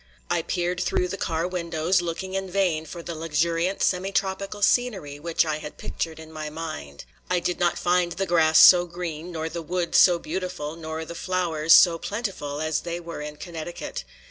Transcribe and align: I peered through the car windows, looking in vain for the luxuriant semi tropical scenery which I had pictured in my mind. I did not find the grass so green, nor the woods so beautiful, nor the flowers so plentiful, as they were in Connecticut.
I 0.31 0.41
peered 0.41 0.81
through 0.81 1.09
the 1.09 1.15
car 1.15 1.47
windows, 1.47 2.01
looking 2.01 2.33
in 2.33 2.49
vain 2.49 2.87
for 2.87 3.03
the 3.03 3.13
luxuriant 3.13 3.83
semi 3.83 4.11
tropical 4.11 4.63
scenery 4.63 5.19
which 5.19 5.45
I 5.45 5.59
had 5.59 5.77
pictured 5.77 6.17
in 6.19 6.31
my 6.31 6.49
mind. 6.49 7.05
I 7.29 7.39
did 7.39 7.59
not 7.59 7.77
find 7.77 8.13
the 8.13 8.25
grass 8.25 8.57
so 8.57 8.85
green, 8.87 9.31
nor 9.31 9.47
the 9.47 9.61
woods 9.61 9.99
so 9.99 10.17
beautiful, 10.17 10.75
nor 10.75 11.05
the 11.05 11.13
flowers 11.13 11.73
so 11.73 11.99
plentiful, 11.99 12.59
as 12.61 12.79
they 12.81 12.99
were 12.99 13.21
in 13.21 13.35
Connecticut. 13.35 14.03